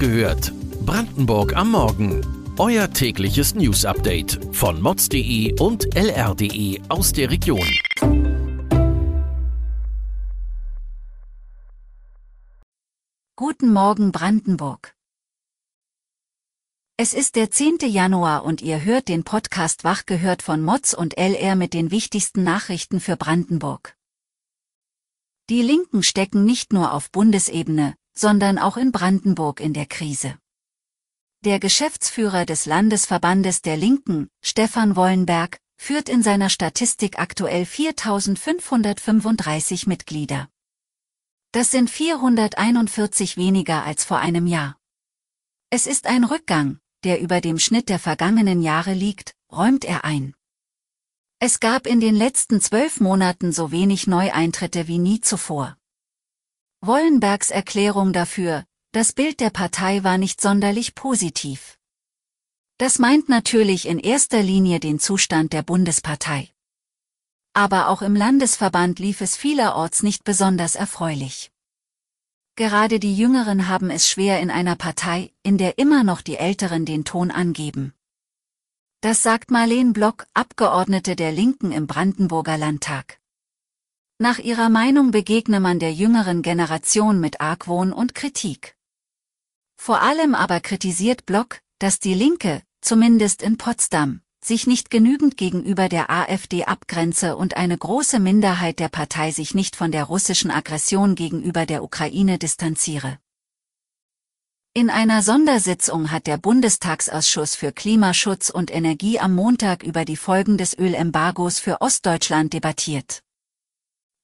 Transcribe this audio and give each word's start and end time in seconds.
gehört. 0.00 0.52
Brandenburg 0.86 1.54
am 1.54 1.72
Morgen. 1.72 2.22
Euer 2.58 2.90
tägliches 2.90 3.54
News-Update 3.54 4.40
von 4.50 4.80
mods.de 4.80 5.60
und 5.60 5.94
lr.de 5.94 6.80
aus 6.88 7.12
der 7.12 7.30
Region. 7.30 7.68
Guten 13.36 13.72
Morgen 13.72 14.10
Brandenburg. 14.10 14.94
Es 16.96 17.12
ist 17.12 17.36
der 17.36 17.50
10. 17.50 17.78
Januar 17.86 18.44
und 18.44 18.62
ihr 18.62 18.82
hört 18.82 19.08
den 19.08 19.22
Podcast 19.24 19.84
Wach 19.84 20.06
gehört 20.06 20.42
von 20.42 20.62
Mods 20.62 20.94
und 20.94 21.18
LR 21.18 21.56
mit 21.56 21.74
den 21.74 21.90
wichtigsten 21.90 22.42
Nachrichten 22.42 23.00
für 23.00 23.16
Brandenburg. 23.16 23.96
Die 25.50 25.62
Linken 25.62 26.02
stecken 26.02 26.44
nicht 26.44 26.72
nur 26.72 26.92
auf 26.92 27.10
Bundesebene, 27.10 27.96
sondern 28.20 28.58
auch 28.58 28.76
in 28.76 28.92
Brandenburg 28.92 29.60
in 29.60 29.72
der 29.72 29.86
Krise. 29.86 30.38
Der 31.42 31.58
Geschäftsführer 31.58 32.44
des 32.44 32.66
Landesverbandes 32.66 33.62
der 33.62 33.78
Linken, 33.78 34.28
Stefan 34.42 34.94
Wollenberg, 34.94 35.58
führt 35.78 36.10
in 36.10 36.22
seiner 36.22 36.50
Statistik 36.50 37.18
aktuell 37.18 37.64
4535 37.64 39.86
Mitglieder. 39.86 40.50
Das 41.52 41.70
sind 41.70 41.88
441 41.88 43.38
weniger 43.38 43.84
als 43.84 44.04
vor 44.04 44.18
einem 44.18 44.46
Jahr. 44.46 44.76
Es 45.70 45.86
ist 45.86 46.06
ein 46.06 46.24
Rückgang, 46.24 46.78
der 47.04 47.22
über 47.22 47.40
dem 47.40 47.58
Schnitt 47.58 47.88
der 47.88 47.98
vergangenen 47.98 48.60
Jahre 48.60 48.92
liegt, 48.92 49.34
räumt 49.50 49.86
er 49.86 50.04
ein. 50.04 50.34
Es 51.38 51.58
gab 51.58 51.86
in 51.86 52.00
den 52.00 52.14
letzten 52.14 52.60
zwölf 52.60 53.00
Monaten 53.00 53.50
so 53.50 53.72
wenig 53.72 54.06
Neueintritte 54.06 54.88
wie 54.88 54.98
nie 54.98 55.22
zuvor. 55.22 55.78
Wollenbergs 56.82 57.50
Erklärung 57.50 58.14
dafür, 58.14 58.64
das 58.92 59.12
Bild 59.12 59.40
der 59.40 59.50
Partei 59.50 60.02
war 60.02 60.16
nicht 60.16 60.40
sonderlich 60.40 60.94
positiv. 60.94 61.78
Das 62.78 62.98
meint 62.98 63.28
natürlich 63.28 63.86
in 63.86 63.98
erster 63.98 64.42
Linie 64.42 64.80
den 64.80 64.98
Zustand 64.98 65.52
der 65.52 65.62
Bundespartei. 65.62 66.48
Aber 67.52 67.88
auch 67.88 68.00
im 68.00 68.16
Landesverband 68.16 68.98
lief 68.98 69.20
es 69.20 69.36
vielerorts 69.36 70.02
nicht 70.02 70.24
besonders 70.24 70.74
erfreulich. 70.74 71.52
Gerade 72.56 72.98
die 72.98 73.14
Jüngeren 73.14 73.68
haben 73.68 73.90
es 73.90 74.08
schwer 74.08 74.40
in 74.40 74.50
einer 74.50 74.76
Partei, 74.76 75.34
in 75.42 75.58
der 75.58 75.76
immer 75.76 76.02
noch 76.02 76.22
die 76.22 76.36
Älteren 76.36 76.86
den 76.86 77.04
Ton 77.04 77.30
angeben. 77.30 77.92
Das 79.02 79.22
sagt 79.22 79.50
Marleen 79.50 79.92
Block, 79.92 80.26
Abgeordnete 80.32 81.14
der 81.14 81.32
Linken 81.32 81.72
im 81.72 81.86
Brandenburger 81.86 82.56
Landtag. 82.56 83.19
Nach 84.22 84.38
ihrer 84.38 84.68
Meinung 84.68 85.12
begegne 85.12 85.60
man 85.60 85.78
der 85.78 85.94
jüngeren 85.94 86.42
Generation 86.42 87.20
mit 87.20 87.40
Argwohn 87.40 87.90
und 87.90 88.14
Kritik. 88.14 88.76
Vor 89.78 90.02
allem 90.02 90.34
aber 90.34 90.60
kritisiert 90.60 91.24
Block, 91.24 91.60
dass 91.78 92.00
die 92.00 92.12
Linke, 92.12 92.62
zumindest 92.82 93.40
in 93.40 93.56
Potsdam, 93.56 94.20
sich 94.44 94.66
nicht 94.66 94.90
genügend 94.90 95.38
gegenüber 95.38 95.88
der 95.88 96.10
AfD 96.10 96.66
abgrenze 96.66 97.34
und 97.34 97.56
eine 97.56 97.78
große 97.78 98.20
Minderheit 98.20 98.78
der 98.78 98.90
Partei 98.90 99.30
sich 99.30 99.54
nicht 99.54 99.74
von 99.74 99.90
der 99.90 100.04
russischen 100.04 100.50
Aggression 100.50 101.14
gegenüber 101.14 101.64
der 101.64 101.82
Ukraine 101.82 102.36
distanziere. 102.36 103.18
In 104.74 104.90
einer 104.90 105.22
Sondersitzung 105.22 106.10
hat 106.10 106.26
der 106.26 106.36
Bundestagsausschuss 106.36 107.54
für 107.54 107.72
Klimaschutz 107.72 108.50
und 108.50 108.70
Energie 108.70 109.18
am 109.18 109.34
Montag 109.34 109.82
über 109.82 110.04
die 110.04 110.18
Folgen 110.18 110.58
des 110.58 110.76
Ölembargos 110.78 111.58
für 111.58 111.80
Ostdeutschland 111.80 112.52
debattiert. 112.52 113.22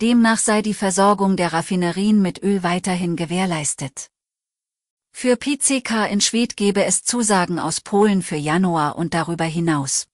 Demnach 0.00 0.38
sei 0.38 0.60
die 0.60 0.74
Versorgung 0.74 1.36
der 1.36 1.52
Raffinerien 1.52 2.20
mit 2.20 2.42
Öl 2.42 2.64
weiterhin 2.64 3.14
gewährleistet. 3.14 4.10
Für 5.12 5.36
PCK 5.36 6.10
in 6.10 6.20
Schwedt 6.20 6.56
gebe 6.56 6.84
es 6.84 7.04
Zusagen 7.04 7.60
aus 7.60 7.80
Polen 7.80 8.22
für 8.22 8.34
Januar 8.34 8.96
und 8.96 9.14
darüber 9.14 9.44
hinaus. 9.44 10.08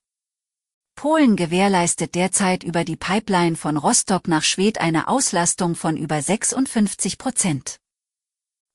Polen 0.97 1.35
gewährleistet 1.35 2.15
derzeit 2.15 2.63
über 2.63 2.85
die 2.85 2.97
Pipeline 2.97 3.57
von 3.57 3.79
Rostock 3.79 4.29
nach 4.29 4.43
Schwedt 4.43 4.79
eine 4.79 5.09
Auslastung 5.09 5.75
von 5.75 5.97
über 5.97 6.21
56 6.21 7.17
Prozent. 7.17 7.81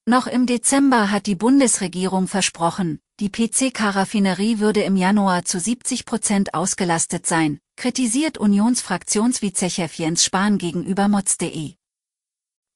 Noch 0.08 0.26
im 0.26 0.48
Dezember 0.48 1.12
hat 1.12 1.28
die 1.28 1.36
Bundesregierung 1.36 2.28
versprochen, 2.28 3.00
die 3.22 3.30
PCK-Raffinerie 3.30 4.60
würde 4.60 4.82
im 4.82 4.98
Januar 4.98 5.46
zu 5.46 5.58
70 5.58 6.06
Prozent 6.06 6.54
ausgelastet 6.54 7.26
sein, 7.26 7.60
kritisiert 7.78 8.38
Unionsfraktionsvizechef 8.38 9.94
Jens 9.94 10.26
Spahn 10.26 10.58
gegenüber 10.58 11.08
mods.de. 11.08 11.76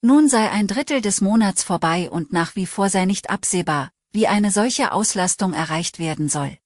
Nun 0.02 0.30
sei 0.30 0.50
ein 0.50 0.68
Drittel 0.68 1.02
des 1.02 1.20
Monats 1.20 1.64
vorbei 1.64 2.10
und 2.10 2.32
nach 2.32 2.56
wie 2.56 2.68
vor 2.68 2.90
sei 2.90 3.04
nicht 3.04 3.30
absehbar, 3.30 3.92
wie 4.14 4.28
eine 4.28 4.50
solche 4.50 4.94
Auslastung 4.94 5.52
erreicht 5.52 6.00
werden 6.00 6.30
soll. 6.30 6.58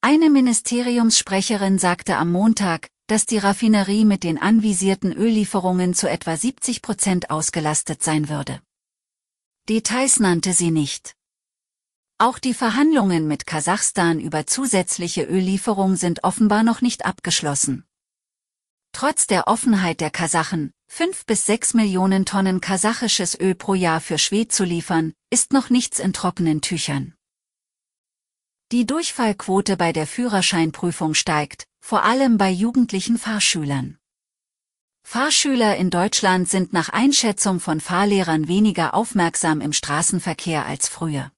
Eine 0.00 0.30
Ministeriumssprecherin 0.30 1.78
sagte 1.78 2.16
am 2.16 2.30
Montag, 2.30 2.88
dass 3.08 3.26
die 3.26 3.38
Raffinerie 3.38 4.04
mit 4.04 4.22
den 4.22 4.40
anvisierten 4.40 5.12
Öllieferungen 5.12 5.94
zu 5.94 6.08
etwa 6.08 6.36
70 6.36 6.82
Prozent 6.82 7.30
ausgelastet 7.30 8.04
sein 8.04 8.28
würde. 8.28 8.60
Details 9.68 10.20
nannte 10.20 10.52
sie 10.52 10.70
nicht. 10.70 11.17
Auch 12.20 12.40
die 12.40 12.52
Verhandlungen 12.52 13.28
mit 13.28 13.46
Kasachstan 13.46 14.18
über 14.18 14.44
zusätzliche 14.44 15.22
Öllieferung 15.22 15.94
sind 15.94 16.24
offenbar 16.24 16.64
noch 16.64 16.80
nicht 16.80 17.06
abgeschlossen. 17.06 17.84
Trotz 18.90 19.28
der 19.28 19.46
Offenheit 19.46 20.00
der 20.00 20.10
Kasachen, 20.10 20.72
5 20.88 21.26
bis 21.26 21.46
6 21.46 21.74
Millionen 21.74 22.26
Tonnen 22.26 22.60
kasachisches 22.60 23.38
Öl 23.38 23.54
pro 23.54 23.74
Jahr 23.74 24.00
für 24.00 24.18
Schwed 24.18 24.50
zu 24.50 24.64
liefern, 24.64 25.12
ist 25.30 25.52
noch 25.52 25.70
nichts 25.70 26.00
in 26.00 26.12
trockenen 26.12 26.60
Tüchern. 26.60 27.14
Die 28.72 28.84
Durchfallquote 28.84 29.76
bei 29.76 29.92
der 29.92 30.08
Führerscheinprüfung 30.08 31.14
steigt, 31.14 31.68
vor 31.80 32.02
allem 32.02 32.36
bei 32.36 32.50
jugendlichen 32.50 33.16
Fahrschülern. 33.16 33.96
Fahrschüler 35.04 35.76
in 35.76 35.90
Deutschland 35.90 36.48
sind 36.48 36.72
nach 36.72 36.88
Einschätzung 36.88 37.60
von 37.60 37.80
Fahrlehrern 37.80 38.48
weniger 38.48 38.94
aufmerksam 38.94 39.60
im 39.60 39.72
Straßenverkehr 39.72 40.66
als 40.66 40.88
früher. 40.88 41.30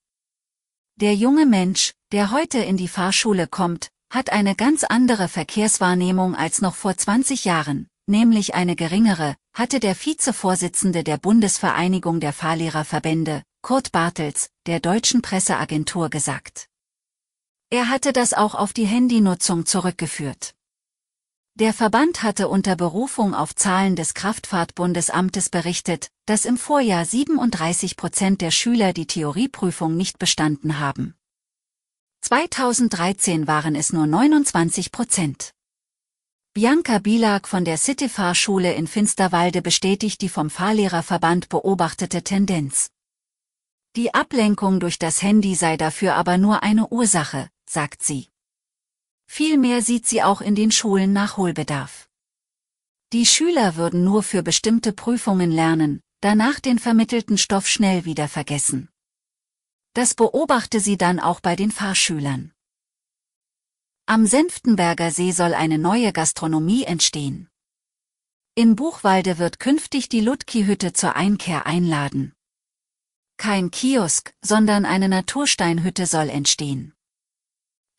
Der 1.01 1.15
junge 1.15 1.47
Mensch, 1.47 1.95
der 2.13 2.31
heute 2.31 2.59
in 2.59 2.77
die 2.77 2.87
Fahrschule 2.87 3.47
kommt, 3.47 3.89
hat 4.13 4.33
eine 4.33 4.55
ganz 4.55 4.85
andere 4.85 5.29
Verkehrswahrnehmung 5.29 6.35
als 6.35 6.61
noch 6.61 6.75
vor 6.75 6.95
20 6.95 7.47
Jahren, 7.47 7.89
nämlich 8.07 8.55
eine 8.55 8.77
geringere, 8.77 9.35
hatte 9.55 9.81
der 9.81 9.97
Vizevorsitzende 9.97 11.03
der 11.03 11.17
Bundesvereinigung 11.17 12.21
der 12.21 12.35
Fahrlehrerverbände, 12.35 13.43
Kurt 13.63 13.93
Bartels, 13.93 14.51
der 14.67 14.79
deutschen 14.81 15.23
Presseagentur 15.23 16.11
gesagt. 16.11 16.69
Er 17.71 17.89
hatte 17.89 18.13
das 18.13 18.35
auch 18.35 18.55
auf 18.55 18.75
die 18.75 18.85
Handynutzung 18.85 19.65
zurückgeführt. 19.65 20.55
Der 21.61 21.75
Verband 21.75 22.23
hatte 22.23 22.49
unter 22.49 22.75
Berufung 22.75 23.35
auf 23.35 23.55
Zahlen 23.55 23.95
des 23.95 24.15
Kraftfahrtbundesamtes 24.15 25.51
berichtet, 25.51 26.09
dass 26.25 26.47
im 26.47 26.57
Vorjahr 26.57 27.05
37 27.05 27.99
Prozent 27.99 28.41
der 28.41 28.51
Schüler 28.51 28.95
die 28.95 29.07
Theorieprüfung 29.07 29.95
nicht 29.95 30.19
bestanden 30.19 30.79
haben. 30.79 31.15
2013 32.23 33.47
waren 33.47 33.75
es 33.75 33.93
nur 33.93 34.07
29 34.07 34.91
Prozent. 34.91 35.53
Bianca 36.55 36.99
Bilag 36.99 37.47
von 37.47 37.67
der 37.67 37.77
City-Fahrschule 37.77 38.73
in 38.73 38.87
Finsterwalde 38.87 39.61
bestätigt 39.61 40.23
die 40.23 40.31
vom 40.31 40.49
Fahrlehrerverband 40.49 41.51
beobachtete 41.51 42.25
Tendenz. 42.25 42.89
Die 43.97 44.15
Ablenkung 44.15 44.81
durch 44.81 44.99
das 44.99 45.21
Handy 45.21 45.55
sei 45.55 45.77
dafür 45.77 46.15
aber 46.15 46.39
nur 46.39 46.63
eine 46.63 46.89
Ursache, 46.89 47.51
sagt 47.69 48.03
sie. 48.03 48.31
Vielmehr 49.33 49.81
sieht 49.81 50.09
sie 50.09 50.25
auch 50.25 50.41
in 50.41 50.57
den 50.57 50.73
Schulen 50.73 51.13
Nachholbedarf. 51.13 52.09
Die 53.13 53.25
Schüler 53.25 53.77
würden 53.77 54.03
nur 54.03 54.25
für 54.25 54.43
bestimmte 54.43 54.93
Prüfungen 54.93 55.53
lernen, 55.53 56.01
danach 56.21 56.59
den 56.59 56.81
vermittelten 56.81 57.39
Stoff 57.39 57.69
schnell 57.69 58.05
wieder 58.05 58.27
vergessen. 58.27 58.89
Das 59.95 60.15
beobachte 60.15 60.81
sie 60.81 60.99
dann 60.99 61.21
auch 61.21 61.39
bei 61.39 61.55
den 61.55 61.71
Fahrschülern. 61.71 62.53
Am 64.07 64.27
Senftenberger 64.27 65.13
See 65.13 65.31
soll 65.31 65.55
eine 65.55 65.79
neue 65.79 66.13
Gastronomie 66.13 66.83
entstehen. 66.83 67.49
In 68.57 68.75
Buchwalde 68.75 69.39
wird 69.39 69.61
künftig 69.61 70.09
die 70.09 70.23
Ludki-Hütte 70.23 70.93
zur 70.93 71.15
Einkehr 71.15 71.67
einladen. 71.67 72.33
Kein 73.37 73.71
Kiosk, 73.71 74.35
sondern 74.45 74.85
eine 74.85 75.09
Natursteinhütte 75.09 76.07
soll 76.07 76.31
entstehen. 76.31 76.95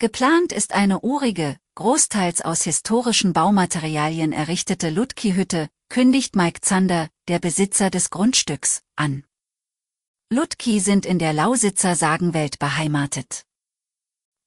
Geplant 0.01 0.51
ist 0.51 0.74
eine 0.74 1.01
urige, 1.01 1.57
großteils 1.75 2.42
aus 2.42 2.63
historischen 2.63 3.33
Baumaterialien 3.33 4.31
errichtete 4.31 4.89
Ludki-Hütte, 4.89 5.69
kündigt 5.89 6.36
Mike 6.36 6.62
Zander, 6.62 7.07
der 7.27 7.38
Besitzer 7.38 7.92
des 7.92 8.09
Grundstücks, 8.09 8.81
an. 8.95 9.25
Ludki 10.31 10.80
sind 10.80 11.06
in 11.06 11.19
der 11.19 11.33
Lausitzer 11.33 11.95
Sagenwelt 11.95 12.57
beheimatet. 12.57 13.45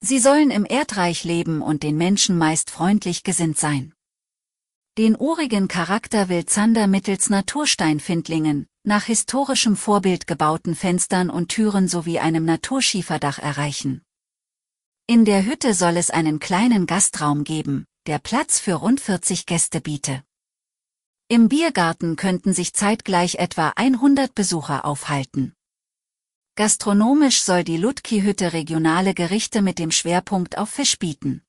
Sie 0.00 0.18
sollen 0.18 0.50
im 0.50 0.64
Erdreich 0.64 1.22
leben 1.22 1.62
und 1.62 1.84
den 1.84 1.96
Menschen 1.96 2.36
meist 2.36 2.68
freundlich 2.68 3.22
gesinnt 3.22 3.56
sein. 3.56 3.94
Den 4.98 5.14
urigen 5.16 5.68
Charakter 5.68 6.28
will 6.28 6.46
Zander 6.46 6.88
mittels 6.88 7.30
Natursteinfindlingen, 7.30 8.66
nach 8.82 9.04
historischem 9.04 9.76
Vorbild 9.76 10.26
gebauten 10.26 10.74
Fenstern 10.74 11.30
und 11.30 11.50
Türen 11.50 11.86
sowie 11.86 12.18
einem 12.18 12.44
Naturschieferdach 12.44 13.38
erreichen. 13.38 14.03
In 15.06 15.26
der 15.26 15.44
Hütte 15.44 15.74
soll 15.74 15.98
es 15.98 16.08
einen 16.08 16.40
kleinen 16.40 16.86
Gastraum 16.86 17.44
geben, 17.44 17.84
der 18.06 18.18
Platz 18.18 18.58
für 18.58 18.72
rund 18.72 19.02
40 19.02 19.44
Gäste 19.44 19.82
biete. 19.82 20.24
Im 21.28 21.48
Biergarten 21.50 22.16
könnten 22.16 22.54
sich 22.54 22.72
zeitgleich 22.72 23.34
etwa 23.34 23.74
100 23.76 24.34
Besucher 24.34 24.86
aufhalten. 24.86 25.52
Gastronomisch 26.54 27.42
soll 27.42 27.64
die 27.64 27.76
Ludki-Hütte 27.76 28.54
regionale 28.54 29.12
Gerichte 29.12 29.60
mit 29.60 29.78
dem 29.78 29.90
Schwerpunkt 29.90 30.56
auf 30.56 30.70
Fisch 30.70 30.98
bieten. 30.98 31.42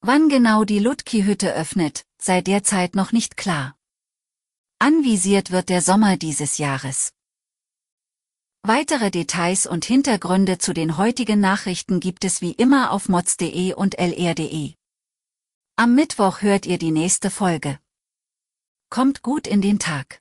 Wann 0.00 0.30
genau 0.30 0.64
die 0.64 0.78
Ludki-Hütte 0.78 1.52
öffnet, 1.52 2.06
sei 2.16 2.40
derzeit 2.40 2.94
noch 2.94 3.12
nicht 3.12 3.36
klar. 3.36 3.76
Anvisiert 4.78 5.50
wird 5.50 5.68
der 5.68 5.82
Sommer 5.82 6.16
dieses 6.16 6.56
Jahres. 6.56 7.12
Weitere 8.68 9.12
Details 9.12 9.64
und 9.68 9.84
Hintergründe 9.84 10.58
zu 10.58 10.72
den 10.72 10.96
heutigen 10.96 11.38
Nachrichten 11.38 12.00
gibt 12.00 12.24
es 12.24 12.40
wie 12.40 12.50
immer 12.50 12.90
auf 12.90 13.08
mods.de 13.08 13.74
und 13.74 13.96
lr.de. 13.96 14.72
Am 15.76 15.94
Mittwoch 15.94 16.42
hört 16.42 16.66
ihr 16.66 16.76
die 16.76 16.90
nächste 16.90 17.30
Folge. 17.30 17.78
Kommt 18.90 19.22
gut 19.22 19.46
in 19.46 19.62
den 19.62 19.78
Tag. 19.78 20.20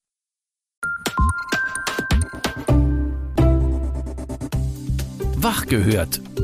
Wach 5.38 5.66
gehört. 5.66 6.22